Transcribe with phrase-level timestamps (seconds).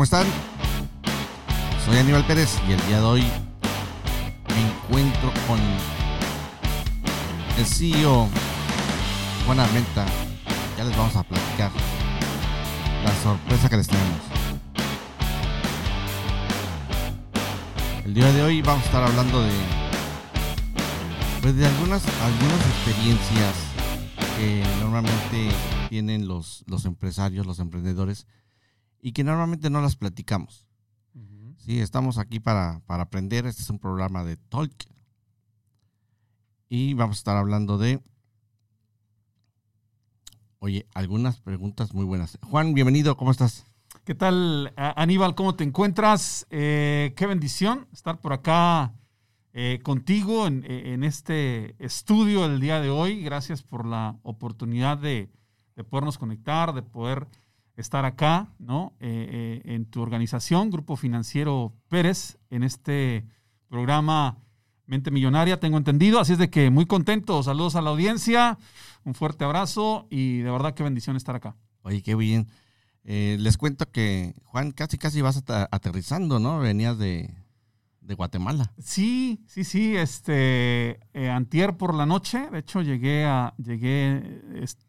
[0.00, 0.26] ¿cómo están?
[1.84, 3.20] Soy Aníbal Pérez y el día de hoy
[4.48, 5.58] me encuentro con
[7.58, 8.26] el CEO
[9.44, 10.06] Juan Armenta.
[10.78, 11.70] Ya les vamos a platicar
[13.04, 14.20] la sorpresa que les tenemos.
[18.02, 19.52] El día de hoy vamos a estar hablando de
[21.42, 23.54] pues de algunas algunas experiencias
[24.38, 25.50] que normalmente
[25.90, 28.26] tienen los, los empresarios, los emprendedores
[29.00, 30.66] y que normalmente no las platicamos.
[31.58, 33.46] Sí, estamos aquí para, para aprender.
[33.46, 34.72] Este es un programa de Talk.
[36.68, 38.00] Y vamos a estar hablando de,
[40.58, 42.38] oye, algunas preguntas muy buenas.
[42.42, 43.66] Juan, bienvenido, ¿cómo estás?
[44.04, 45.34] ¿Qué tal, Aníbal?
[45.34, 46.46] ¿Cómo te encuentras?
[46.50, 48.94] Eh, qué bendición estar por acá
[49.52, 53.22] eh, contigo en, en, este estudio el día de hoy.
[53.22, 55.28] Gracias por la oportunidad de,
[55.76, 57.26] de podernos conectar, de poder
[57.80, 58.94] estar acá, ¿no?
[59.00, 63.26] Eh, eh, en tu organización, Grupo Financiero Pérez, en este
[63.68, 64.38] programa
[64.86, 66.20] Mente Millonaria, tengo entendido.
[66.20, 67.42] Así es de que muy contento.
[67.42, 68.58] Saludos a la audiencia,
[69.04, 71.56] un fuerte abrazo y de verdad qué bendición estar acá.
[71.82, 72.48] Oye, qué bien.
[73.04, 76.58] Eh, les cuento que, Juan, casi casi vas aterrizando, ¿no?
[76.58, 77.34] Venías de,
[78.10, 78.72] de Guatemala.
[78.78, 79.96] Sí, sí, sí.
[79.96, 84.42] Este, antier por la noche, de hecho, llegué a, llegué,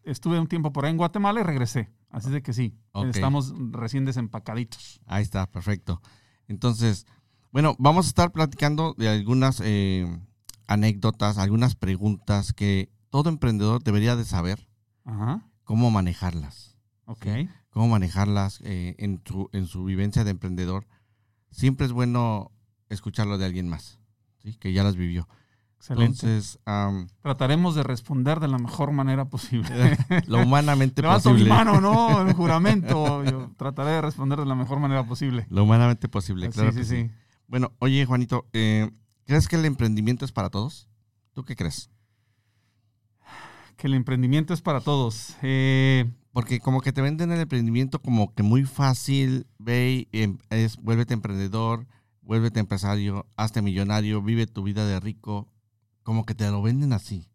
[0.03, 1.91] estuve un tiempo por ahí en Guatemala y regresé.
[2.09, 5.00] Así de que sí, estamos recién desempacaditos.
[5.05, 6.02] Ahí está, perfecto.
[6.47, 7.05] Entonces,
[7.52, 10.06] bueno, vamos a estar platicando de algunas eh,
[10.67, 14.67] anécdotas, algunas preguntas que todo emprendedor debería de saber
[15.63, 16.75] cómo manejarlas.
[17.06, 17.28] Ok.
[17.69, 20.88] Cómo manejarlas eh, en, su, en su vivencia de emprendedor.
[21.52, 22.52] Siempre es bueno
[22.92, 24.00] escucharlo de alguien más,
[24.44, 24.56] ¿sí?
[24.56, 25.28] que ya las vivió.
[25.89, 26.59] Entonces,
[27.22, 29.97] trataremos de responder de la mejor manera posible.
[30.28, 31.44] lo humanamente posible.
[31.44, 32.22] mi mano, ¿no?
[32.22, 33.23] El juramento.
[33.23, 35.47] Yo trataré de responder de la mejor manera posible.
[35.50, 36.72] Lo humanamente posible, claro.
[36.72, 37.12] Sí, sí, sí.
[37.47, 38.91] Bueno, oye, Juanito, eh,
[39.25, 40.88] ¿crees que el emprendimiento es para todos?
[41.34, 41.90] ¿Tú qué crees?
[43.75, 45.35] Que el emprendimiento es para todos.
[45.41, 50.38] Eh, Porque como que te venden el emprendimiento como que muy fácil, ve y em,
[50.51, 51.88] es, vuélvete emprendedor,
[52.31, 55.52] vuélvete empresario, hazte millonario, vive tu vida de rico,
[56.02, 57.28] como que te lo venden así.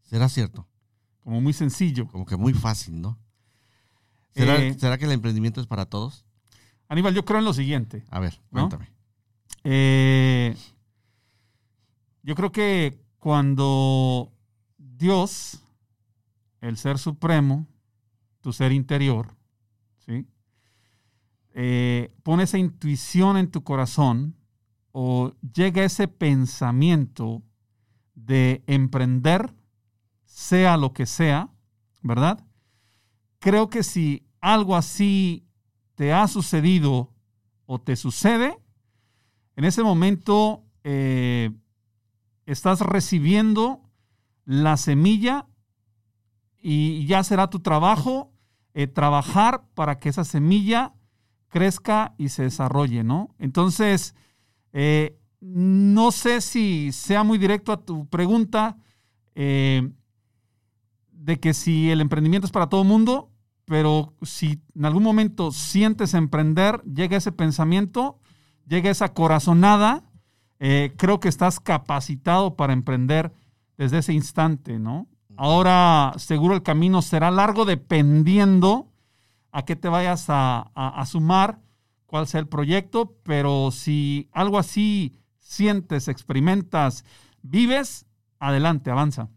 [0.00, 0.66] ¿Será cierto?
[1.20, 2.08] Como muy sencillo.
[2.08, 3.16] Como que muy fácil, ¿no?
[4.34, 6.26] ¿Será, eh, que el emprendimiento es para todos?
[6.88, 8.04] Aníbal, yo creo en lo siguiente.
[8.10, 8.90] A ver, cuéntame.
[9.62, 10.56] Eh,
[12.24, 14.32] yo creo que cuando
[14.78, 15.60] Dios,
[16.60, 17.68] el ser supremo,
[18.40, 19.36] tu ser interior,
[20.04, 20.26] ¿sí?
[21.54, 24.36] Eh, pone esa intuición en tu corazón
[24.92, 27.42] o llega ese pensamiento
[28.14, 29.54] de emprender,
[30.24, 31.50] sea lo que sea,
[32.02, 32.44] ¿verdad?
[33.38, 35.46] Creo que si algo así
[35.94, 37.12] te ha sucedido
[37.66, 38.58] o te sucede,
[39.56, 41.50] en ese momento eh,
[42.46, 43.82] estás recibiendo
[44.44, 45.46] la semilla
[46.60, 48.32] y ya será tu trabajo
[48.74, 50.94] eh, trabajar para que esa semilla
[51.52, 53.28] crezca y se desarrolle, ¿no?
[53.38, 54.14] Entonces,
[54.72, 58.78] eh, no sé si sea muy directo a tu pregunta
[59.34, 59.90] eh,
[61.12, 63.30] de que si el emprendimiento es para todo el mundo,
[63.66, 68.18] pero si en algún momento sientes emprender, llega ese pensamiento,
[68.66, 70.04] llega esa corazonada,
[70.58, 73.30] eh, creo que estás capacitado para emprender
[73.76, 75.06] desde ese instante, ¿no?
[75.36, 78.91] Ahora seguro el camino será largo dependiendo
[79.52, 81.60] a qué te vayas a, a sumar,
[82.06, 87.04] cuál sea el proyecto, pero si algo así sientes, experimentas,
[87.42, 88.06] vives,
[88.38, 89.28] adelante, avanza.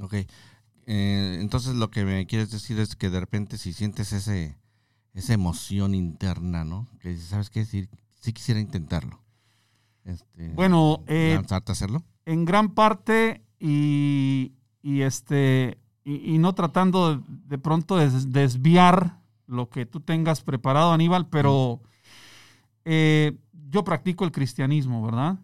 [0.00, 0.14] Ok.
[0.86, 4.58] Eh, entonces lo que me quieres decir es que de repente si sientes ese,
[5.14, 6.88] esa emoción interna, ¿no?
[7.00, 7.60] Que ¿sabes qué?
[7.60, 7.88] decir?
[8.20, 9.22] sí quisiera intentarlo.
[10.04, 12.02] Este, bueno, eh, lanzarte a hacerlo.
[12.26, 14.52] En gran parte y,
[14.82, 19.19] este y, no tratando de, pronto de desviar
[19.50, 21.80] lo que tú tengas preparado, Aníbal, pero
[22.84, 23.36] eh,
[23.68, 25.38] yo practico el cristianismo, ¿verdad?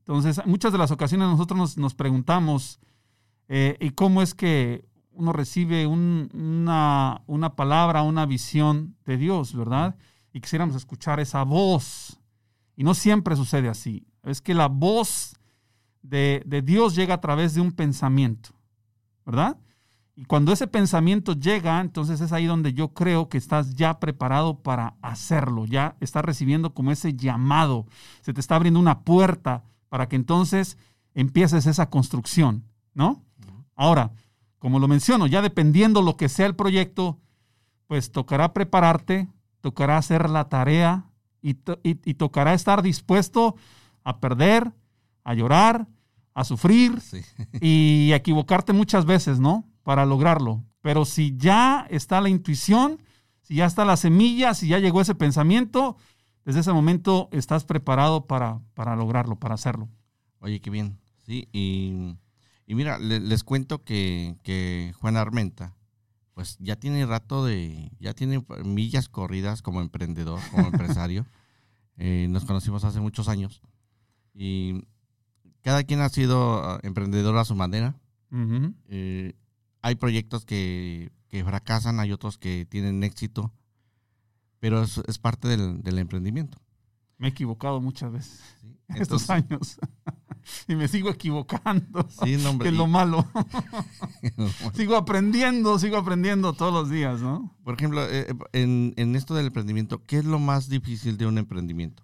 [0.00, 2.78] Entonces, muchas de las ocasiones nosotros nos, preguntamos,
[3.48, 9.96] eh, ¿y cómo es que uno recibe una, una, palabra, una visión de Dios, verdad?
[10.32, 12.20] Y quisiéramos escuchar esa voz.
[12.76, 14.06] Y no siempre sucede así.
[14.22, 15.36] Es que la voz
[16.02, 18.50] de, de Dios llega a través de un pensamiento,
[19.26, 19.58] ¿verdad?
[20.18, 24.64] Y cuando ese pensamiento llega, entonces es ahí donde yo creo que estás ya preparado
[24.64, 27.86] para hacerlo, ya estás recibiendo como ese llamado,
[28.22, 30.76] se te está abriendo una puerta para que entonces
[31.14, 33.22] empieces esa construcción, ¿no?
[33.76, 34.10] Ahora,
[34.58, 37.20] como lo menciono, ya dependiendo lo que sea el proyecto,
[37.86, 39.28] pues tocará prepararte,
[39.60, 41.12] tocará hacer la tarea
[41.42, 41.54] y,
[42.14, 43.54] tocará estar dispuesto
[44.02, 44.72] a perder,
[45.22, 45.86] a llorar,
[46.34, 47.00] a sufrir
[47.60, 49.64] y equivocarte muchas veces, ¿no?
[49.88, 50.66] Para lograrlo.
[50.82, 53.00] Pero si ya está la intuición,
[53.40, 55.96] si ya está la semilla, si ya llegó ese pensamiento,
[56.44, 59.88] desde ese momento estás preparado para, para lograrlo, para hacerlo.
[60.40, 60.98] Oye, qué bien.
[61.24, 65.74] Sí, y, mira, les cuento que, que Juan Armenta,
[66.34, 71.24] pues ya tiene rato de, ya tiene millas corridas como emprendedor, como empresario.
[71.96, 73.62] Eh, nos conocimos hace muchos años
[74.34, 74.82] y
[75.62, 77.98] cada quien ha sido ah, emprendedor a su manera.
[78.90, 79.32] Eh,
[79.82, 81.10] hay proyectos que,
[81.44, 83.52] fracasan, hay otros que tienen éxito,
[84.60, 86.58] pero es, parte del, emprendimiento.
[87.16, 88.40] Me he equivocado muchas veces
[88.88, 89.78] estos años.
[90.68, 92.08] y me sigo equivocando.
[92.08, 93.26] Sí, que es lo malo.
[94.74, 97.56] sigo aprendiendo, sigo aprendiendo todos los días, ¿no?
[97.64, 101.38] Por ejemplo, eh, en, en, esto del emprendimiento, ¿qué es lo más difícil de un
[101.38, 102.02] emprendimiento?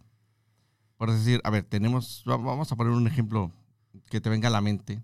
[0.96, 3.52] Por decir, a ver, tenemos, vamos a poner un ejemplo
[4.06, 5.02] que te venga a la mente.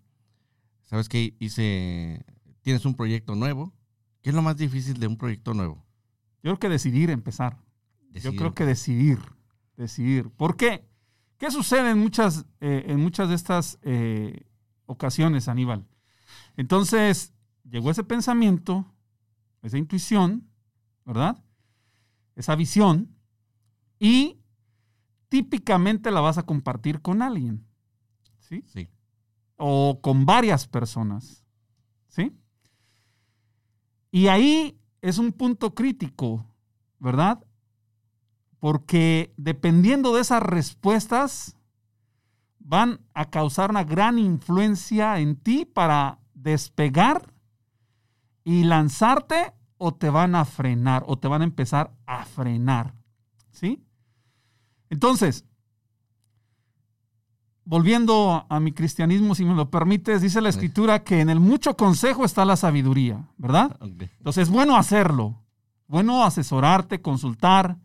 [0.84, 1.34] ¿Sabes qué?
[1.38, 2.24] Hice,
[2.62, 3.72] tienes un proyecto nuevo.
[4.22, 5.84] ¿Qué es lo más difícil de un proyecto nuevo?
[6.42, 7.58] Yo creo que decidir empezar.
[8.12, 9.18] Yo creo que decidir,
[9.76, 10.30] decidir.
[10.30, 10.88] ¿Por qué?
[11.38, 14.46] ¿Qué sucede en muchas, eh, en muchas de estas eh,
[14.86, 15.86] ocasiones, Aníbal?
[16.56, 17.32] Entonces,
[17.64, 18.92] llegó ese pensamiento,
[19.62, 20.50] esa intuición,
[21.04, 21.42] ¿verdad?
[22.34, 23.16] Esa visión,
[23.98, 24.40] y
[25.28, 27.66] típicamente la vas a compartir con alguien,
[28.40, 28.64] ¿sí?
[28.66, 28.88] Sí.
[29.56, 31.44] O con varias personas,
[32.08, 32.36] ¿sí?
[34.10, 36.46] Y ahí es un punto crítico,
[36.98, 37.44] ¿verdad?
[38.60, 41.56] porque dependiendo de esas respuestas,
[42.58, 47.32] van a causar una gran influencia en ti para despegar
[48.44, 52.94] y lanzarte o te van a frenar o te van a empezar a frenar.
[53.50, 53.82] ¿Sí?
[54.90, 55.46] Entonces,
[57.64, 61.76] volviendo a mi cristianismo, si me lo permites, dice la escritura que en el mucho
[61.76, 63.76] consejo está la sabiduría, ¿verdad?
[63.80, 65.42] Entonces es bueno hacerlo,
[65.86, 67.76] bueno asesorarte, consultar,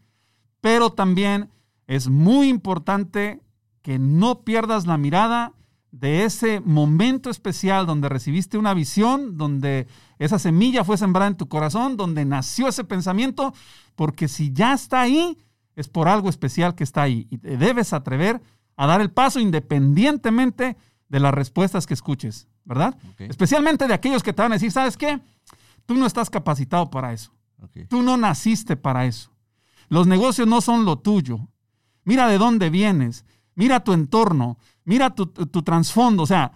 [0.62, 1.50] pero también
[1.88, 3.42] es muy importante
[3.82, 5.54] que no pierdas la mirada
[5.92, 9.88] de ese momento especial donde recibiste una visión, donde
[10.20, 13.54] esa semilla fue sembrada en tu corazón, donde nació ese pensamiento,
[13.96, 15.38] porque si ya está ahí,
[15.76, 17.28] es por algo especial que está ahí.
[17.30, 18.42] Y te debes atrever a
[18.78, 20.78] dar el paso independientemente
[21.08, 22.98] de las respuestas que escuches, ¿verdad?
[23.18, 25.22] Especialmente de aquellos que te van a decir, ¿sabes qué?
[25.86, 27.32] Tú no estás capacitado para eso.
[27.90, 29.32] Tú no naciste para eso.
[29.90, 31.48] Los negocios no son lo tuyo.
[32.04, 33.26] Mira de dónde vienes,
[33.56, 36.24] mira tu entorno, mira tu, trasfondo.
[36.24, 36.52] O sea,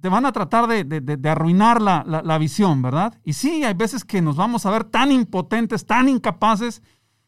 [0.00, 3.18] te van a tratar de, arruinar la, visión, ¿verdad?
[3.24, 6.82] Y sí, hay veces que nos vamos a ver tan impotentes, tan incapaces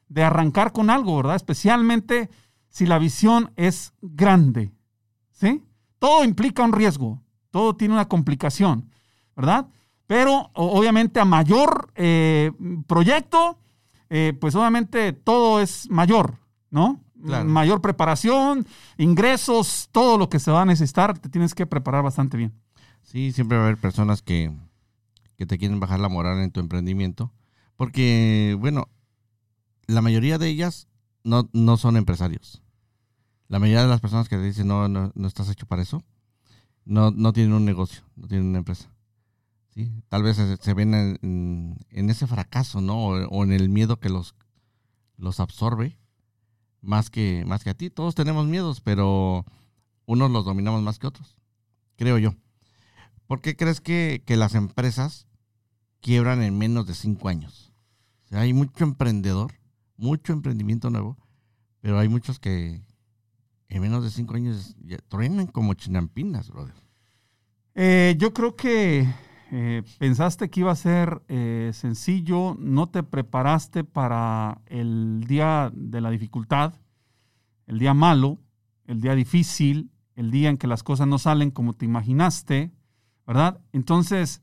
[0.09, 1.37] de arrancar con algo, ¿verdad?
[1.37, 2.31] Especialmente
[2.71, 4.73] si la visión es grande,
[5.33, 5.63] ¿sí?
[5.99, 7.21] Todo implica un riesgo,
[7.51, 8.91] todo tiene una complicación,
[9.37, 9.69] ¿verdad?
[10.07, 12.53] Pero obviamente a mayor eh,
[12.87, 13.59] proyecto,
[14.09, 16.39] eh, pues obviamente todo es mayor,
[16.71, 17.01] ¿no?
[17.15, 22.39] Mayor preparación, ingresos, todo lo que se va a necesitar, te tienes que preparar bastante
[22.39, 22.55] bien.
[23.03, 24.51] Sí, siempre va a haber personas que,
[25.37, 27.31] te quieren bajar la moral en tu emprendimiento,
[27.77, 28.89] porque, bueno,
[29.87, 30.89] la mayoría de ellas
[31.25, 32.63] no, no son empresarios.
[33.49, 36.05] La mayoría de las personas que te dicen, no, no, no estás hecho para eso,
[36.85, 38.91] no, no tienen un negocio, no tienen una empresa.
[39.75, 39.91] ¿sí?
[40.09, 43.07] Tal vez se, ven en, ese fracaso, ¿no?
[43.07, 44.35] O, en el miedo que los,
[45.17, 45.99] los absorbe
[46.81, 47.91] más que, más que a ti.
[47.91, 49.45] Todos tenemos miedos, pero
[50.07, 51.37] unos los dominamos más que otros,
[51.97, 52.35] creo yo.
[53.27, 55.29] ¿Por qué crees que, las empresas
[56.01, 57.73] quiebran en menos de cinco años?
[58.33, 59.55] hay mucho emprendedor,
[60.01, 61.17] mucho emprendimiento nuevo,
[61.81, 62.83] pero hay muchos que
[63.69, 66.75] en menos de cinco años ya truenan como chinampinas, brother.
[67.75, 69.07] Eh, yo creo que
[69.53, 76.01] eh, pensaste que iba a ser eh, sencillo, no te preparaste para el día de
[76.01, 76.75] la dificultad,
[77.67, 78.39] el día malo,
[78.87, 82.73] el día difícil, el día en que las cosas no salen como te imaginaste,
[83.27, 83.61] ¿verdad?
[83.73, 84.43] Entonces,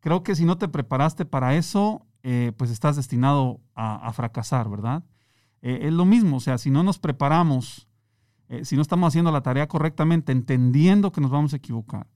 [0.00, 5.04] creo que si no te preparaste para eso, eh, pues estás destinado a, fracasar, ¿verdad?
[5.60, 7.88] es lo mismo, o sea, si no nos preparamos,
[8.62, 12.06] si no estamos haciendo la tarea correctamente, entendiendo que nos vamos a equivocar,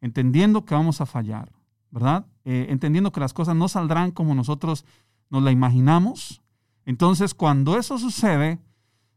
[0.00, 1.50] entendiendo que vamos a fallar,
[1.90, 2.26] ¿verdad?
[2.44, 4.84] Eh, entendiendo que las cosas no saldrán como nosotros
[5.30, 6.42] nos la imaginamos.
[6.84, 8.58] Entonces, cuando eso sucede,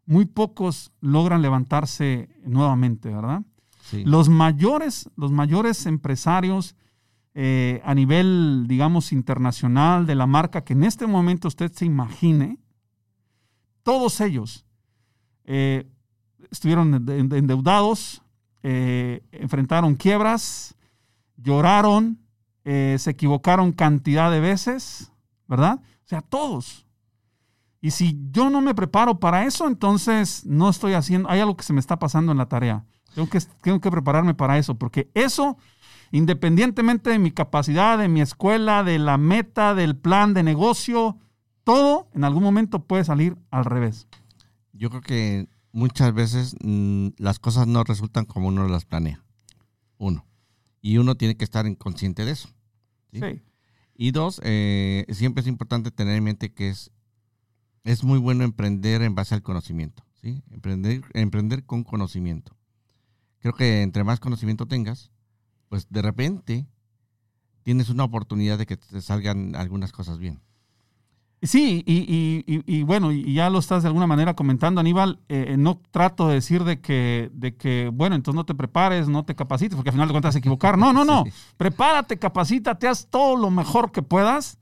[0.06, 3.42] muy pocos logran levantarse nuevamente, ¿verdad?
[3.92, 6.76] Los mayores, los mayores empresarios
[7.38, 12.58] eh, a nivel, digamos, internacional de la marca que en este momento usted se imagine,
[13.84, 14.66] todos ellos
[15.44, 15.86] eh,
[16.50, 18.24] estuvieron endeudados,
[18.64, 20.76] eh, enfrentaron quiebras,
[21.36, 22.20] lloraron,
[22.64, 25.12] se equivocaron cantidad de veces,
[25.46, 25.82] ¿verdad?
[26.06, 26.88] O sea, todos.
[27.82, 31.64] Y si yo no me preparo para eso, entonces no estoy haciendo, hay algo que
[31.64, 32.86] se me está pasando en la tarea.
[33.14, 35.58] Tengo que, tengo que prepararme para eso, porque eso,
[36.16, 41.18] independientemente de mi capacidad, de mi escuela, de la meta, del plan de negocio,
[41.66, 44.08] todo en algún momento puede salir al revés.
[44.72, 49.26] Yo creo que muchas veces mm, las cosas no resultan como uno las planea.
[49.98, 50.26] Uno.
[50.82, 52.48] Y uno tiene que estar consciente de eso.
[53.12, 53.20] ¿sí?
[53.94, 56.92] Y dos, eh, siempre es importante tener en mente que es,
[57.84, 60.06] es muy bueno emprender en base al conocimiento.
[60.14, 60.42] ¿sí?
[60.50, 62.56] Emprender, emprender con conocimiento.
[63.40, 65.12] Creo que entre más conocimiento tengas,
[65.76, 66.66] pues de repente
[67.64, 70.40] tienes una oportunidad de que te salgan algunas cosas bien.
[71.42, 75.20] Sí, y, bueno, y ya lo estás de alguna manera comentando, Aníbal.
[75.28, 79.10] Eh, eh, no trato de decir de que, de que, bueno, entonces no te prepares,
[79.10, 80.78] no te capacites, porque al final de cuentas equivocar.
[80.78, 81.26] No, no, no.
[81.58, 84.58] Prepárate, capacítate, haz todo lo mejor que puedas,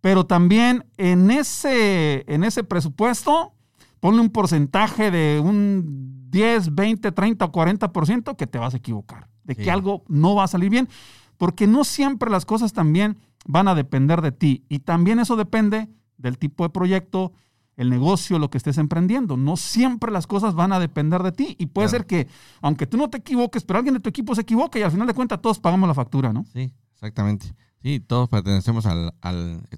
[0.00, 3.54] pero también en ese, en ese presupuesto,
[4.00, 9.28] ponle un porcentaje de un 10, 20, 30 o 40% que te vas a equivocar,
[9.44, 10.88] de que algo no va a salir bien,
[11.36, 14.64] porque no siempre las cosas también van a depender de ti.
[14.68, 17.32] Y también eso depende del tipo de proyecto,
[17.76, 19.36] el negocio, lo que estés emprendiendo.
[19.36, 21.56] No siempre las cosas van a depender de ti.
[21.58, 22.26] Y puede ser que,
[22.60, 25.06] aunque tú no te equivoques, pero alguien de tu equipo se equivoque y al final
[25.06, 26.44] de cuentas todos pagamos la factura, ¿no?
[26.52, 27.54] Sí, exactamente.
[27.80, 29.12] Sí, todos pertenecemos al,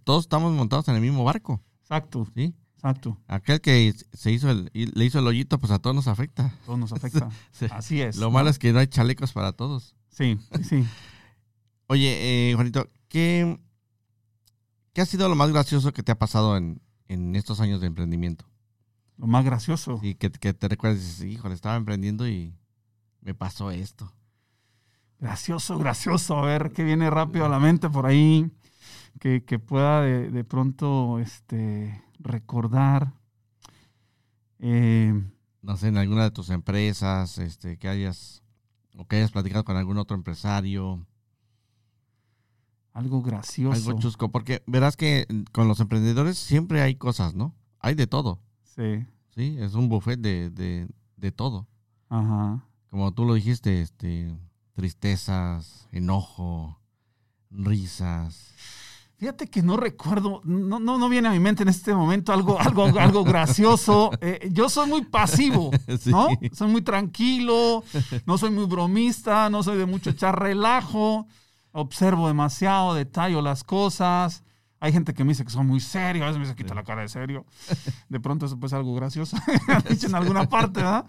[0.05, 1.61] todos estamos montados en el mismo barco.
[1.83, 2.27] Exacto.
[2.35, 2.55] Sí.
[2.81, 3.19] Exacto.
[3.29, 6.55] Aquel que se hizo el, le hizo el hoyito, pues a todos nos afecta.
[6.65, 7.29] Todos nos afecta.
[7.73, 8.17] Así es.
[8.17, 9.95] Lo malo es que no hay chalecos para todos.
[10.09, 10.87] Sí, sí.
[11.89, 13.61] Oye, eh, Juanito, ¿qué,
[14.95, 16.81] ¿qué ha sido lo más gracioso que te ha pasado en,
[17.37, 18.47] estos años de emprendimiento?
[19.19, 20.01] Lo más gracioso.
[20.03, 22.55] Y que, te recuerdes, híjole, estaba emprendiendo y
[23.21, 24.11] me pasó esto.
[25.19, 26.39] Gracioso, gracioso.
[26.39, 28.51] A ver qué viene rápido a la mente por ahí.
[29.19, 33.13] Que, pueda de, pronto este, recordar.
[34.59, 35.13] Eh,
[35.63, 38.43] no sé, en alguna de tus empresas, este, que hayas,
[38.97, 41.07] o que hayas platicado con algún otro empresario
[42.93, 43.91] algo gracioso.
[43.91, 47.55] Algo chusco, porque verás que con los emprendedores siempre hay cosas, ¿no?
[47.79, 48.41] Hay de todo.
[48.65, 49.07] Sí.
[49.35, 51.69] Sí, es un buffet de, de, de todo.
[52.09, 52.65] Ajá.
[52.91, 54.37] Como tú lo dijiste, este,
[54.75, 56.81] tristezas, enojo,
[57.51, 58.55] risas.
[59.21, 62.59] Fíjate que no recuerdo, no, no, no viene a mi mente en este momento algo,
[62.59, 64.11] algo, algo gracioso.
[64.23, 65.71] Eh, yo soy muy pasivo,
[66.07, 66.29] ¿no?
[66.53, 67.85] Soy muy tranquilo,
[68.27, 71.27] no soy muy bromista, no soy de mucho echar relajo
[71.73, 74.43] observo demasiado, detallo las cosas.
[74.81, 76.85] Hay gente que me dice que son muy serios, a veces me dice, quita la
[76.85, 77.45] cara de serio.
[78.09, 79.37] De pronto eso puede ser algo gracioso,
[79.91, 81.05] dicho en alguna parte, ¿verdad?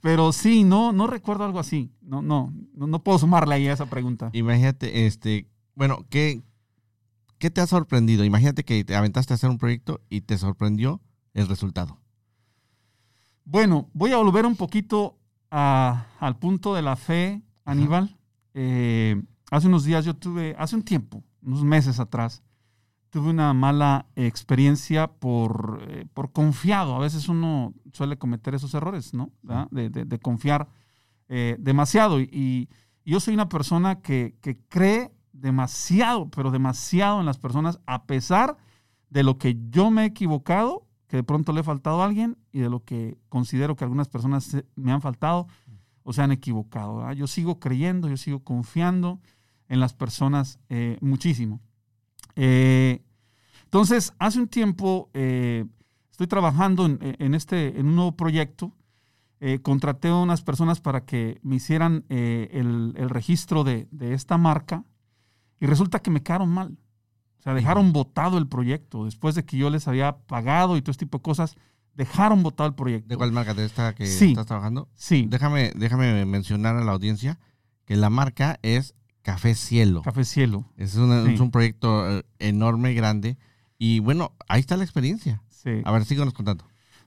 [0.00, 1.90] Pero sí, no, no recuerdo algo así.
[2.00, 4.30] No, no, no, puedo sumarle ahí a esa pregunta.
[4.32, 6.42] Imagínate, este, bueno, ¿qué,
[7.40, 8.24] ¿qué te ha sorprendido?
[8.24, 11.00] Imagínate que te aventaste a hacer un proyecto y te sorprendió
[11.34, 11.98] el resultado.
[13.44, 15.18] Bueno, voy a volver un poquito
[15.50, 18.16] al punto de la fe, Aníbal.
[18.54, 19.20] Eh,
[19.50, 22.42] Hace unos días yo tuve, hace un tiempo, unos meses atrás,
[23.10, 26.94] tuve una mala experiencia por, eh, por confiado.
[26.94, 29.32] A veces uno suele cometer esos errores, ¿no?
[29.72, 30.68] De, confiar
[31.28, 32.20] eh, demasiado.
[32.20, 32.68] Y,
[33.04, 34.36] yo soy una persona que,
[34.68, 38.56] cree demasiado, pero demasiado en las personas, a pesar
[39.08, 42.38] de lo que yo me he equivocado, que de pronto le he faltado a alguien,
[42.52, 45.48] y de lo que considero que algunas personas me han faltado
[46.02, 47.12] o se han equivocado.
[47.12, 49.20] Yo sigo creyendo, yo sigo confiando
[49.68, 51.60] en las personas eh, muchísimo.
[52.36, 53.02] Eh,
[53.64, 55.64] entonces, hace un tiempo eh,
[56.10, 58.72] estoy trabajando en, este, en un nuevo proyecto.
[59.62, 64.84] contraté a unas personas para que me hicieran el, registro de, esta marca
[65.60, 66.78] y resulta que me quedaron mal.
[67.38, 69.04] O sea, dejaron votado el proyecto.
[69.04, 71.56] Después de que yo les había pagado y todo este tipo de cosas,
[71.94, 73.08] dejaron votado el proyecto.
[73.08, 73.54] ¿De cuál marca?
[73.54, 74.88] ¿De esta que estás trabajando?
[74.94, 75.26] Sí.
[75.28, 77.38] Déjame, déjame mencionar a la audiencia
[77.84, 80.02] que la marca es Café Cielo.
[80.02, 80.66] Café Cielo.
[80.76, 83.36] Es, un proyecto eh, enorme, grande.
[83.78, 85.42] Y bueno, ahí está la experiencia.
[85.48, 85.82] Sí.
[85.84, 86.64] A ver, síganos contando.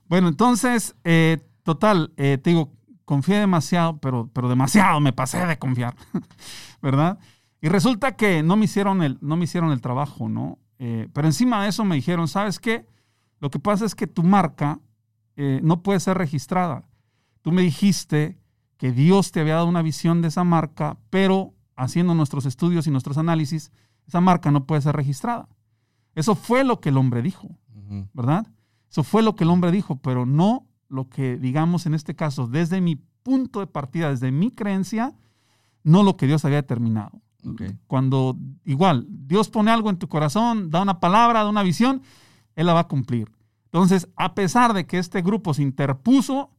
[0.08, 2.72] Bueno, entonces, eh, total, eh, te digo,
[3.04, 5.96] confié demasiado, pero, pero demasiado, me pasé de confiar,
[6.82, 7.18] ¿verdad?
[7.64, 10.58] Y resulta que no me hicieron el, no me hicieron el trabajo, ¿no?
[11.14, 12.86] pero encima de eso me dijeron, ¿sabes qué?
[13.40, 14.80] Lo que pasa es que tu marca
[15.34, 16.84] no puede ser registrada.
[17.40, 18.38] Tú me dijiste
[18.76, 22.90] que Dios te había dado una visión de esa marca, pero haciendo nuestros estudios y
[22.90, 23.72] nuestros análisis,
[24.06, 25.48] esa marca no puede ser registrada.
[26.14, 27.48] Eso fue lo que el hombre dijo,
[28.12, 28.46] ¿verdad?
[28.90, 32.46] Eso fue lo que el hombre dijo, pero no lo que, digamos, en este caso,
[32.46, 35.14] desde mi punto de partida, desde mi creencia,
[35.82, 37.22] no lo que Dios había determinado.
[37.86, 42.02] Cuando igual Dios pone algo en tu corazón, da una palabra, da una visión,
[42.56, 43.30] Él la va a cumplir.
[43.66, 46.50] Entonces, a pesar de que este grupo se interpuso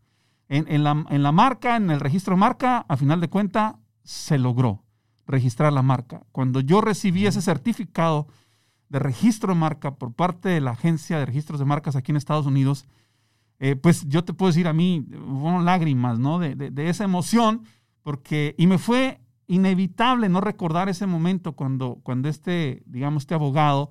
[0.47, 4.37] en, la, en la, marca, en el registro de marca, a final de cuentas, se
[4.37, 4.83] logró
[5.25, 6.23] registrar la marca.
[6.31, 8.27] Cuando yo recibí ese certificado
[8.89, 12.17] de registro de marca por parte de la agencia de registros de marcas aquí en
[12.17, 12.85] Estados Unidos,
[13.59, 16.39] eh, pues yo te puedo decir a mí, fueron lágrimas, ¿no?
[16.39, 17.63] De, de, esa emoción,
[18.03, 23.89] porque, y me fue inevitable no recordar ese momento cuando, cuando este, digamos, este abogado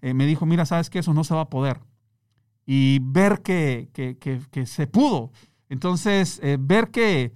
[0.00, 1.80] eh, me dijo, mira, sabes que eso no se va a poder.
[2.66, 5.32] Y ver que, que, que, se pudo.
[5.68, 7.32] Entonces, eh, ver que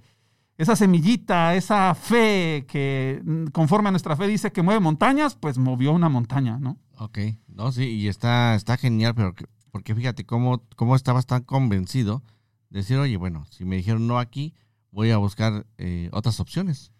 [0.57, 5.57] esa semillita, esa fe que mm, conforme a nuestra fe dice que mueve montañas, pues
[5.57, 6.77] movió una montaña, ¿no?
[6.97, 9.33] Ok, no, sí, y está, está genial, pero
[9.71, 12.23] porque fíjate cómo, cómo estabas tan convencido
[12.69, 14.55] de decir, oye, bueno, si me dijeron no aquí,
[14.91, 16.91] voy a buscar eh, otras opciones.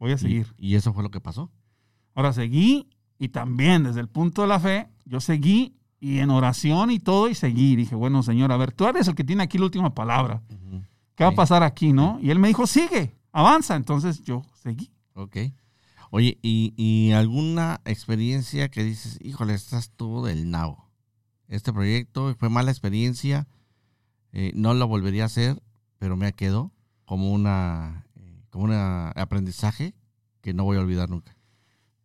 [0.00, 0.52] Voy a seguir.
[0.56, 1.50] Y, eso fue lo que pasó.
[2.14, 2.88] Ahora seguí
[3.18, 7.28] y también desde el punto de la fe, yo seguí y en oración y todo
[7.28, 7.76] y seguí.
[7.76, 10.42] Dije, bueno, Señor, a ver, tú eres el que tiene aquí la última palabra.
[11.14, 12.18] ¿Qué va a pasar aquí, no?
[12.22, 13.76] Y él me dijo, sigue, avanza.
[13.76, 14.90] Entonces yo seguí.
[15.12, 15.36] Ok.
[16.10, 20.90] Oye, ¿y, alguna experiencia que dices, híjole, estás todo del nabo?
[21.46, 23.46] Este proyecto fue mala experiencia,
[24.32, 25.62] eh, no lo volvería a hacer,
[25.98, 26.72] pero me quedó
[27.04, 28.06] como una
[28.50, 29.94] como un aprendizaje
[30.40, 31.36] que no voy a olvidar nunca.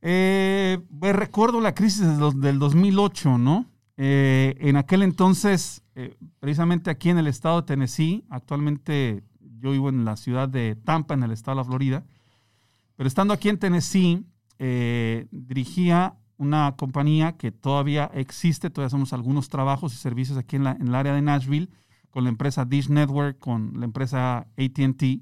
[0.01, 3.65] Eh, pues recuerdo la crisis del 2008, ¿no?
[3.97, 9.89] Eh, en aquel entonces, eh, precisamente aquí en el estado de Tennessee, actualmente yo vivo
[9.89, 12.05] en la ciudad de Tampa, en el estado de Florida,
[12.95, 14.25] pero estando aquí en Tennessee,
[14.59, 20.67] eh, dirigía una compañía que todavía existe, todavía hacemos algunos trabajos y servicios aquí en,
[20.67, 21.69] el área de Nashville,
[22.09, 25.21] con la empresa Dish Network, con la empresa ATT,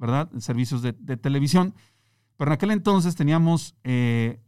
[0.00, 0.28] ¿verdad?
[0.38, 1.74] Servicios de, de, televisión.
[2.36, 3.76] Pero en aquel entonces teníamos,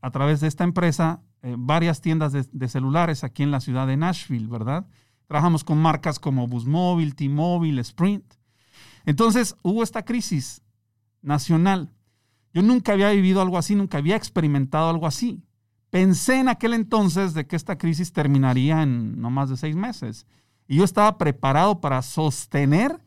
[0.01, 3.97] a través de esta empresa, eh, varias tiendas de, celulares aquí en la ciudad de
[3.97, 4.87] Nashville, ¿verdad?
[5.27, 8.35] Trabajamos con marcas como Busmobile, T-Mobile, Sprint.
[9.05, 10.63] Entonces hubo esta crisis
[11.21, 11.93] nacional.
[12.55, 15.43] Yo nunca había vivido algo así, nunca había experimentado algo así.
[15.91, 20.27] Pensé en aquel entonces de que esta crisis terminaría en no más de seis meses.
[20.69, 23.01] Y yo estaba preparado para sostener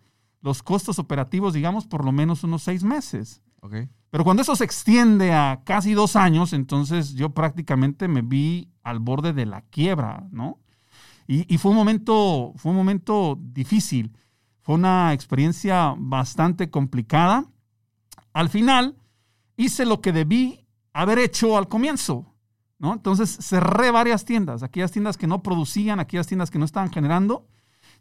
[0.45, 3.41] los costos operativos, digamos, por lo menos unos seis meses.
[3.61, 3.89] Okay.
[4.11, 8.99] Pero cuando eso se extiende a casi dos años, entonces yo prácticamente me vi al
[8.99, 10.59] borde de la quiebra, ¿no?
[11.27, 14.15] Y, fue, un momento, fue un momento difícil,
[14.61, 17.47] fue una experiencia bastante complicada.
[18.31, 18.95] Al final
[19.57, 22.35] hice lo que debí haber hecho al comienzo,
[22.77, 22.93] ¿no?
[22.93, 27.47] Entonces cerré varias tiendas, aquellas tiendas que no producían, aquellas tiendas que no estaban generando,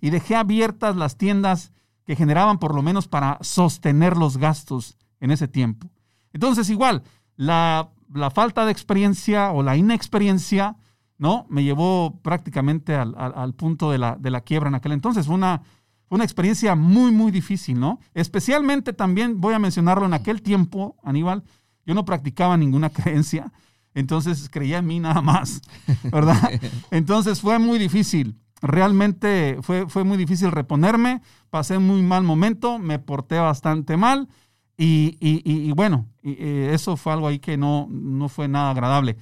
[0.03, 1.73] y dejé abiertas las tiendas
[2.05, 5.89] que generaban por lo menos para sostener los gastos en ese tiempo.
[6.33, 7.03] Entonces, igual,
[7.37, 7.91] la,
[8.35, 10.77] falta de experiencia o la inexperiencia,
[11.19, 11.47] ¿no?
[11.49, 15.27] Me llevó prácticamente al, punto de la, de la, quiebra en aquel entonces.
[15.27, 15.63] Fue una,
[16.09, 17.99] una experiencia muy, muy difícil, ¿no?
[18.13, 21.43] Especialmente también, voy a mencionarlo, en aquel tiempo, Aníbal,
[21.87, 23.53] yo no practicaba ninguna creencia,
[23.95, 25.63] entonces creía en mí nada más,
[26.11, 26.61] ¿verdad?
[26.91, 32.79] Entonces fue muy difícil, realmente fue, fue muy difícil reponerme, pasé un muy mal momento,
[32.79, 34.29] me porté bastante mal
[34.77, 39.17] y, bueno, eso fue algo ahí que no, no fue nada agradable.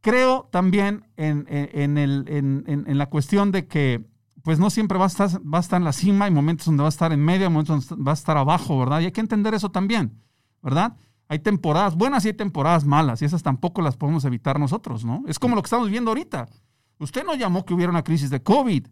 [0.00, 4.06] Creo también en, en, la cuestión de que
[4.44, 6.82] pues no siempre va a, estar, va a estar en la cima, hay momentos donde
[6.82, 9.00] va a estar en medio, hay momentos donde va a estar abajo, ¿verdad?
[9.00, 10.22] Y hay que entender eso también,
[10.62, 10.94] ¿verdad?
[11.26, 15.24] Hay temporadas buenas y hay temporadas malas, y esas tampoco las podemos evitar nosotros, ¿no?
[15.26, 16.48] Es como lo que estamos viendo ahorita.
[16.98, 18.86] Usted no llamó que hubiera una crisis de COVID,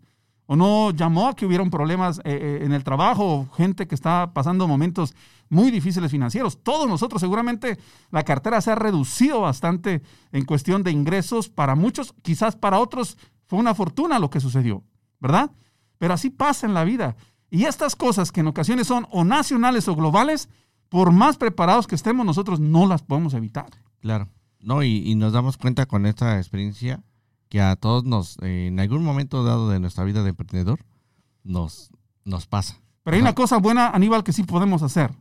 [0.46, 4.32] o no llamó a que hubieran problemas eh, eh, en el trabajo, gente que está
[4.32, 5.14] pasando momentos
[5.48, 6.62] muy difíciles financieros.
[6.62, 7.78] Todos nosotros seguramente
[8.10, 13.16] la cartera se ha reducido bastante en cuestión de ingresos para muchos, quizás para otros
[13.46, 14.84] fue una fortuna lo que sucedió,
[15.18, 15.50] ¿verdad?
[15.98, 17.16] Pero así pasa en la vida.
[17.50, 20.48] Y estas cosas que en ocasiones son o nacionales o globales,
[20.88, 23.70] por más preparados que estemos nosotros, no las podemos evitar.
[24.00, 24.28] Claro.
[24.60, 27.02] No, y nos damos cuenta con esta experiencia
[27.54, 30.80] que a todos nos, en algún momento dado de nuestra vida de emprendedor,
[31.44, 31.92] nos,
[32.24, 32.80] nos pasa.
[33.04, 35.12] Pero hay una cosa buena, Aníbal, que sí podemos hacer.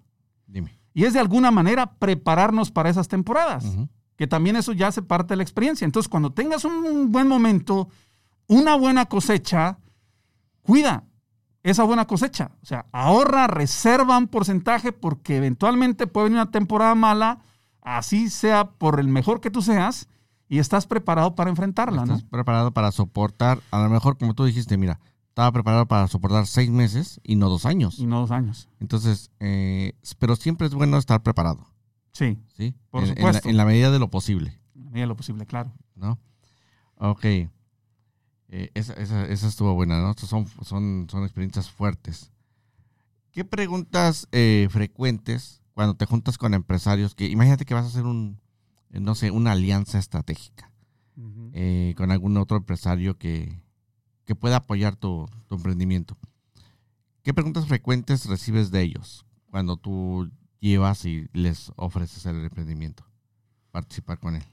[0.48, 0.76] Dime.
[0.96, 3.78] Y es de alguna manera prepararnos para esas temporadas.
[4.16, 5.86] Que también eso ya hace parte de la experiencia.
[5.86, 7.90] Entonces, cuando tengas un buen momento,
[8.48, 9.78] una buena cosecha,
[10.64, 11.04] cuida
[11.62, 12.50] esa buena cosecha.
[12.64, 17.42] O sea, ahorra, reserva un porcentaje porque eventualmente puede venir una temporada mala,
[17.84, 20.08] así sea por el mejor que tú seas,
[20.54, 22.30] y estás preparado para enfrentarla, Estás ¿no?
[22.30, 26.70] preparado para soportar, a lo mejor como tú dijiste, mira, estaba preparado para soportar seis
[26.70, 27.98] meses y no dos años.
[27.98, 28.70] Y no dos años.
[28.80, 31.66] Entonces, eh, pero siempre es bueno estar preparado,
[32.12, 32.76] Sí, ¿sí?
[32.92, 33.50] Por en, en la, supuesto.
[33.50, 35.72] en la medida de lo posible, en la medida de lo posible, claro.
[35.96, 36.20] ¿no?
[36.98, 37.26] Ok.
[37.26, 37.50] Eh,
[38.76, 40.14] esa, esa, esa estuvo buena, ¿no?
[40.18, 42.32] Son, son, son experiencias fuertes.
[43.32, 48.06] ¿Qué preguntas eh, frecuentes cuando te juntas con empresarios que, imagínate que vas a hacer
[48.06, 48.40] un,
[49.00, 50.72] no sé, una alianza estratégica?
[51.54, 53.62] Eh, con algún otro empresario que,
[54.26, 56.18] que pueda apoyar tu, tu emprendimiento.
[57.22, 63.06] ¿Qué preguntas frecuentes recibes de ellos cuando tú llevas y les ofreces el emprendimiento?
[63.72, 64.44] Participar con él.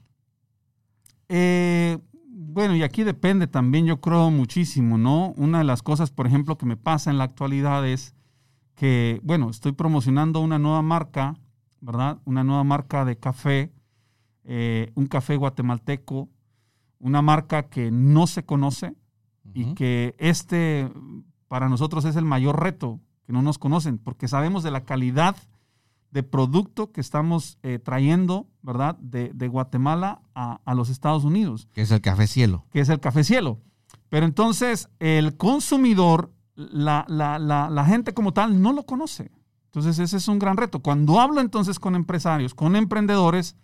[1.29, 5.33] Eh, bueno, y aquí depende también, yo creo muchísimo, ¿no?
[5.37, 8.13] Una de las cosas, por ejemplo, que me pasa en la actualidad es
[8.75, 11.37] que, bueno, estoy promocionando una nueva marca,
[11.79, 12.19] ¿verdad?
[12.25, 13.71] Una nueva marca de café,
[14.53, 16.27] eh, un café guatemalteco,
[16.99, 18.93] una marca que no se conoce
[19.53, 20.91] y que este
[21.47, 25.37] para nosotros es el mayor reto, que no nos conocen, porque sabemos de la calidad
[26.11, 28.97] de producto que estamos eh, trayendo, ¿verdad?
[28.99, 32.65] De, de Guatemala a, a los Estados Unidos, Que es el café cielo.
[32.71, 33.61] que es el café cielo.
[34.09, 39.31] Pero entonces el consumidor, la, la- la- la gente como tal, no lo conoce.
[39.67, 40.81] Entonces ese es un gran reto.
[40.81, 43.55] Cuando hablo entonces con empresarios, con emprendedores,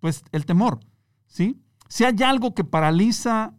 [0.00, 0.80] pues el temor,
[1.26, 1.60] ¿sí?
[1.88, 3.54] Si hay algo que paraliza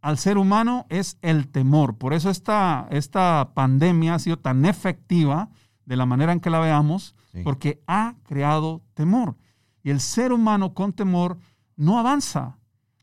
[0.00, 1.98] al ser humano es el temor.
[1.98, 5.50] Por eso esta, esta pandemia ha sido tan efectiva
[5.84, 7.42] de la manera en que la veamos, Sí.
[7.44, 9.36] porque ha creado temor.
[9.84, 11.38] Y el ser humano con temor
[11.76, 12.58] no avanza,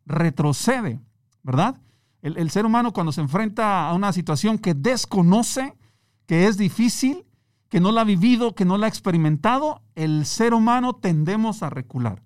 [0.06, 1.00] retrocede,
[1.44, 1.80] ¿verdad?
[2.22, 5.76] El, el ser humano cuando se enfrenta a una situación que desconoce,
[6.26, 7.26] que es difícil,
[7.70, 11.70] que no la ha vivido, que no la ha experimentado, el ser humano tendemos a
[11.70, 12.22] recular,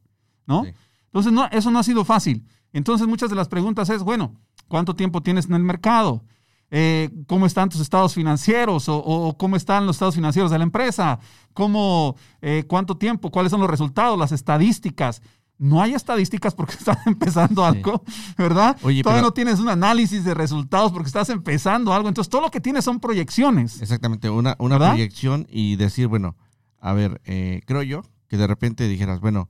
[0.52, 0.64] ¿no?
[0.66, 0.72] Sí.
[1.06, 2.46] Entonces, no, eso no ha sido fácil.
[2.74, 4.34] Entonces, muchas de las preguntas es, bueno,
[4.68, 6.24] ¿cuánto tiempo tienes en el mercado?
[6.74, 8.88] Eh, ¿Cómo están tus estados financieros?
[8.88, 11.20] O, o cómo están los estados financieros de la empresa?
[11.54, 13.30] ¿Cómo, eh, ¿Cuánto tiempo?
[13.30, 14.18] ¿Cuáles son los resultados?
[14.18, 15.22] ¿Las estadísticas?
[15.58, 18.04] No hay estadísticas porque estás empezando algo,
[18.38, 18.78] ¿verdad?
[18.84, 22.08] Oye, Todavía pero- no tienes un análisis de resultados porque estás empezando algo.
[22.08, 23.82] Entonces, todo lo que tienes son proyecciones.
[23.82, 24.92] Exactamente, una, una ¿Verdad?
[24.94, 26.38] proyección y decir, bueno,
[26.80, 29.50] a ver, eh, creo yo que de repente dijeras, bueno,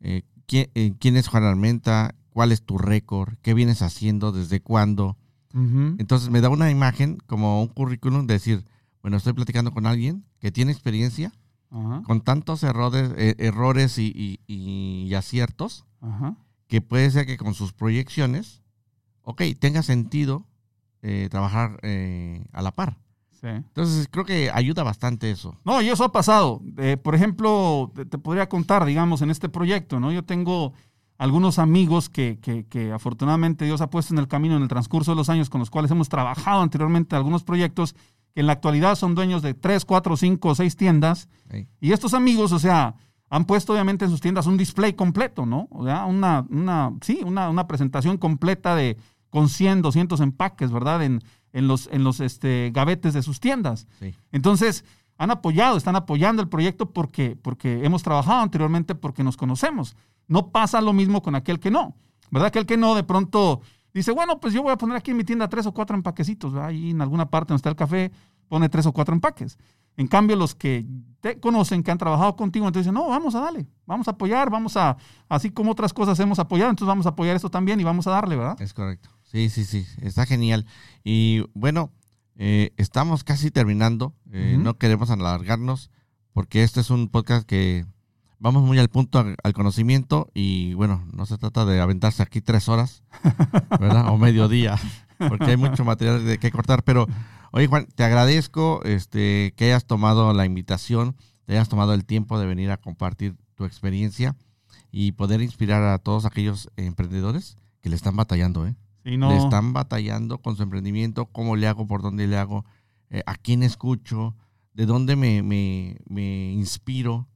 [0.00, 2.14] eh, ¿quién, eh, quién es Juan Armenta?
[2.30, 3.34] ¿Cuál es tu récord?
[3.42, 4.32] ¿Qué vienes haciendo?
[4.32, 5.16] ¿Desde cuándo?
[5.98, 8.64] Entonces me da una imagen como un currículum de decir,
[9.02, 11.32] bueno, estoy platicando con alguien que tiene experiencia
[12.04, 14.40] con tantos errores, eh, errores y, y-
[15.06, 16.36] y aciertos ajá.
[16.68, 18.62] que puede ser que con sus proyecciones,
[19.22, 20.46] ok, tenga sentido
[21.02, 22.98] eh, trabajar eh, a la par.
[23.42, 23.48] Sí.
[23.48, 25.58] Entonces creo que ayuda bastante eso.
[25.64, 26.62] No, y eso ha pasado.
[26.78, 30.12] Eh, por ejemplo, te, te podría contar, digamos, en este proyecto, ¿no?
[30.12, 30.72] Yo tengo
[31.18, 35.10] algunos amigos que, que- que afortunadamente Dios ha puesto en el camino en el transcurso
[35.12, 37.94] de los años con los cuales hemos trabajado anteriormente en algunos proyectos
[38.32, 41.28] que en la actualidad son dueños de tres, cuatro, cinco, seis tiendas.
[41.50, 41.66] ¿sí?
[41.80, 42.94] Y estos amigos, o sea,
[43.28, 45.66] han puesto obviamente en sus tiendas un display completo, ¿no?
[45.72, 48.96] O sea, una, una sí, una, una presentación completa de
[49.30, 51.02] con 100, 200 empaques, ¿verdad?
[51.02, 53.86] En, en los, en los este, gavetes de sus tiendas.
[53.98, 54.14] Sí.
[54.30, 54.84] Entonces,
[55.18, 59.96] han apoyado, están apoyando el proyecto porque, porque hemos trabajado anteriormente, porque nos conocemos.
[60.26, 61.94] No pasa lo mismo con aquel que no,
[62.30, 62.48] ¿verdad?
[62.48, 63.60] Aquel que no de pronto
[63.92, 66.52] dice, bueno, pues yo voy a poner aquí en mi tienda tres o cuatro empaquecitos,
[66.52, 66.70] ¿verdad?
[66.70, 68.10] ahí en alguna parte donde está el café,
[68.48, 69.58] pone tres o cuatro empaques.
[69.96, 70.86] En cambio, los que
[71.20, 74.50] te conocen, que han trabajado contigo, entonces dicen, no, vamos a darle, vamos a apoyar,
[74.50, 74.96] vamos a,
[75.28, 78.10] así como otras cosas hemos apoyado, entonces vamos a apoyar esto también y vamos a
[78.10, 78.60] darle, ¿verdad?
[78.60, 79.10] Es correcto.
[79.32, 79.86] Sí, sí, sí.
[80.02, 80.66] Está genial.
[81.04, 81.90] Y bueno,
[82.36, 84.14] eh, estamos casi terminando.
[84.30, 84.58] Eh.
[84.58, 85.90] No queremos alargarnos
[86.34, 87.86] porque este es un podcast que
[88.38, 90.30] vamos muy al punto, al, al conocimiento.
[90.34, 93.04] Y bueno, no se trata de aventarse aquí tres horas,
[93.80, 94.10] ¿verdad?
[94.10, 94.78] o mediodía,
[95.16, 96.82] porque hay mucho material de que cortar.
[96.82, 97.06] Pero,
[97.52, 101.16] oye, Juan, te agradezco este, que hayas tomado la invitación,
[101.46, 104.36] te hayas tomado el tiempo de venir a compartir tu experiencia
[104.90, 108.76] y poder inspirar a todos aquellos emprendedores que le están batallando, ¿eh?
[109.04, 112.64] Sí, no, Le están batallando con su emprendimiento, cómo le hago, por dónde le hago,
[113.10, 114.34] eh, a quién escucho,
[114.74, 117.26] de dónde me, me- me inspiro.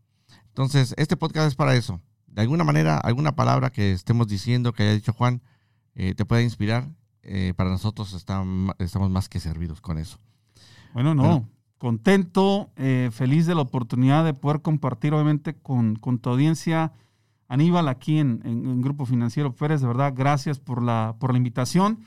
[0.48, 2.00] Entonces, este podcast es para eso.
[2.26, 5.42] De alguna manera, alguna palabra que estemos diciendo, que haya dicho Juan,
[5.94, 6.88] eh, te pueda inspirar.
[7.28, 8.44] eh, para nosotros está
[8.78, 10.18] estamos más que servidos con eso.
[10.94, 11.48] Bueno, no,
[11.78, 16.92] contento, eh, feliz de la oportunidad de poder compartir obviamente con, con tu audiencia.
[17.48, 22.00] Aníbal, aquí en, en- Grupo Financiero Pérez, de verdad, gracias por la, por la invitación.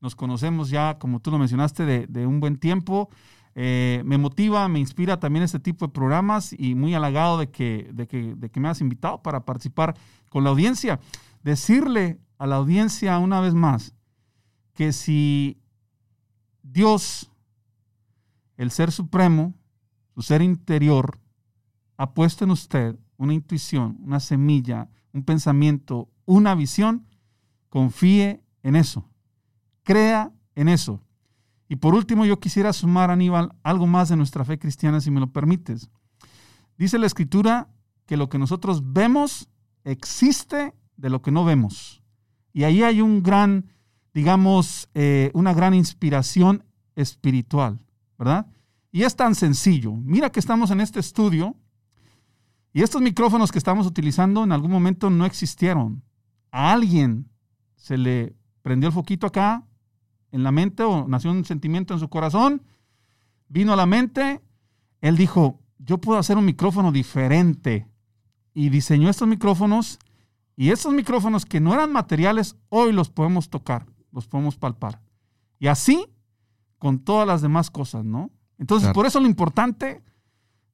[0.00, 3.08] Nos conocemos ya, como tú lo mencionaste, de, de un buen tiempo.
[3.56, 7.88] Eh, me motiva, me inspira también este tipo de programas y muy halagado de que,
[7.92, 9.94] de que, de que me has invitado para participar
[10.28, 10.98] con la audiencia.
[11.42, 13.94] decirle a la audiencia una vez más
[14.74, 15.56] que si
[16.62, 17.30] Dios,
[18.56, 19.54] el Ser Supremo,
[20.14, 21.18] su ser interior,
[21.96, 27.06] ha puesto en usted una intuición, una semilla, un pensamiento, una visión,
[27.68, 29.08] confíe en eso.
[29.82, 31.00] Crea en eso.
[31.68, 35.20] Y por último, yo quisiera sumar, Aníbal, algo más de nuestra fe cristiana, si me
[35.20, 35.90] lo permites.
[36.76, 37.68] Dice la Escritura
[38.06, 39.48] que lo que nosotros vemos
[39.84, 42.02] existe de lo que no vemos.
[42.52, 43.66] Y ahí hay un gran,
[44.12, 47.80] digamos, eh, una gran inspiración espiritual,
[48.18, 48.46] ¿verdad?
[48.92, 49.92] Y es tan sencillo.
[49.92, 51.56] Mira que estamos en este estudio
[52.74, 56.02] y estos micrófonos que estamos utilizando en algún momento no existieron.
[56.50, 57.30] A alguien
[57.76, 59.64] se le prendió el foquito acá
[60.32, 62.62] en la mente o nació un sentimiento en su corazón,
[63.48, 64.42] vino a la mente,
[65.00, 67.86] él dijo, yo puedo hacer un micrófono diferente.
[68.54, 70.00] Y diseñó estos micrófonos
[70.56, 75.00] y estos micrófonos que no eran materiales, hoy los podemos tocar, los podemos palpar.
[75.60, 76.06] Y así
[76.78, 78.32] con todas las demás cosas, ¿no?
[78.58, 80.02] Entonces, por eso lo importante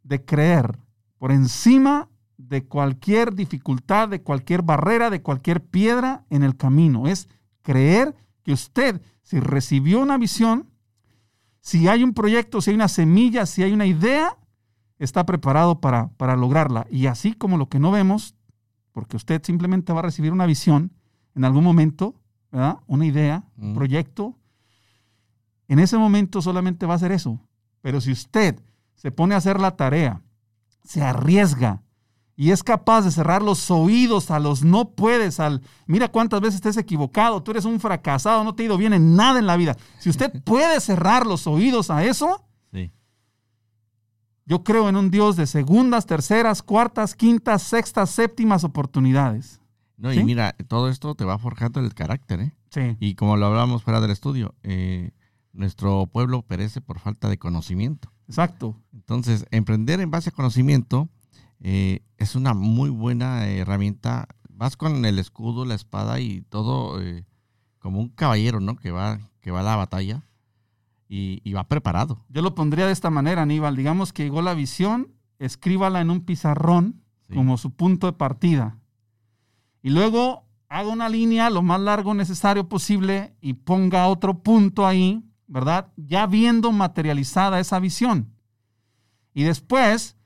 [0.02, 0.78] de creer
[1.20, 7.28] por encima de cualquier dificultad, de cualquier barrera, de cualquier piedra en el camino, es
[7.60, 10.70] creer que usted, si recibió una visión,
[11.60, 14.38] si hay un proyecto, si hay una semilla, si hay una idea,
[14.98, 16.86] está preparado para, para lograrla.
[16.90, 18.34] Y así como lo que no vemos,
[18.90, 20.90] porque usted simplemente va a recibir una visión
[21.34, 22.14] en algún momento,
[22.50, 22.78] ¿verdad?
[22.86, 24.38] Una idea, un proyecto.
[25.68, 27.38] En ese momento solamente va a ser eso.
[27.82, 28.58] Pero si usted
[28.94, 30.22] se pone a hacer la tarea,
[30.84, 31.82] se arriesga
[32.36, 36.54] y es capaz de cerrar los oídos a los no puedes, al mira cuántas veces
[36.56, 39.58] estés equivocado, tú eres un fracasado, no te ha ido bien en nada en la
[39.58, 39.76] vida.
[39.98, 42.46] Si usted puede cerrar los oídos a eso,
[44.46, 49.60] yo creo en un Dios de segundas, terceras, cuartas, quintas, sextas, séptimas oportunidades.
[49.96, 52.54] No, y mira, todo esto te va forjando el carácter, ¿eh?
[52.70, 52.96] Sí.
[52.98, 55.12] Y como lo hablábamos fuera del estudio, eh,
[55.52, 58.12] nuestro pueblo perece por falta de conocimiento.
[58.30, 58.76] Exacto.
[58.92, 61.08] Entonces, emprender en base a conocimiento
[61.58, 64.28] eh, es una muy buena herramienta.
[64.48, 67.26] Vas con el escudo, la espada y todo eh,
[67.80, 68.76] como un caballero, ¿no?
[68.76, 70.22] Que va, que va a la batalla
[71.08, 72.24] y, va preparado.
[72.28, 73.74] Yo lo pondría de esta manera, Aníbal.
[73.74, 77.02] Digamos que llegó la visión, escríbala en un pizarrón
[77.34, 78.78] como su punto de partida.
[79.82, 85.24] Y luego haga una línea lo más largo necesario posible y ponga otro punto ahí,
[85.50, 85.88] ¿verdad?
[85.96, 88.32] Ya viendo materializada esa visión.
[89.34, 90.16] Y después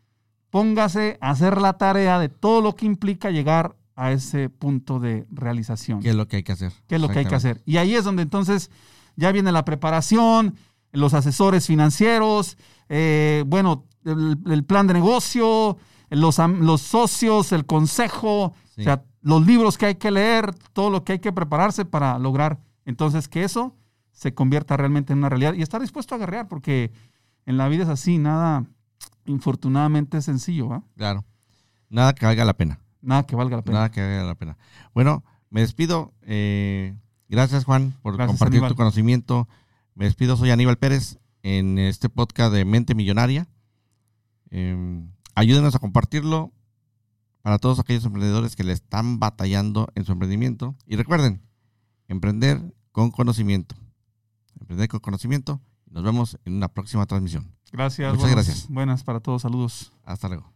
[0.50, 5.26] póngase a hacer la tarea de todo lo que implica llegar a ese punto de
[5.30, 6.00] realización.
[6.00, 6.72] ¿Qué es lo que hay que hacer?
[6.86, 7.62] ¿Qué es lo que hay que hacer?
[7.64, 8.70] Y ahí es donde entonces
[9.16, 10.56] ya viene la preparación,
[10.92, 12.58] los asesores financieros,
[12.88, 15.78] eh, bueno, el, plan de negocio,
[16.10, 21.02] los, los socios, el consejo, o sea, los libros que hay que leer, todo lo
[21.02, 23.74] que hay que prepararse para lograr entonces que eso
[24.14, 26.92] se convierta realmente en una realidad y estar dispuesto a agarrear, porque
[27.44, 28.64] en la vida es así, nada
[29.26, 30.68] infortunadamente sencillo.
[30.68, 30.82] ¿va?
[30.96, 31.24] Claro,
[31.90, 32.80] nada que valga la pena.
[33.02, 33.78] Nada que valga la pena.
[33.78, 34.56] Nada que valga la pena.
[34.94, 36.14] Bueno, me despido.
[36.22, 36.96] Eh,
[37.28, 39.48] gracias Juan por compartir tu conocimiento.
[39.94, 43.46] Me despido, soy Aníbal Pérez en este podcast de Mente Millonaria.
[44.50, 46.52] Eh, ayúdenos a compartirlo
[47.42, 50.76] para todos aquellos emprendedores que le están batallando en su emprendimiento.
[50.86, 51.42] Y recuerden,
[52.08, 53.74] emprender con conocimiento.
[54.64, 55.60] Emprender con conocimiento.
[55.90, 57.54] Nos vemos en una próxima transmisión.
[57.70, 58.14] Gracias.
[58.14, 58.68] Muchas gracias.
[58.70, 59.42] Buenas para todos.
[59.42, 59.92] Saludos.
[60.04, 60.53] Hasta luego.